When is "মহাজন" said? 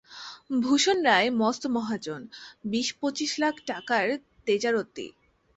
1.67-2.21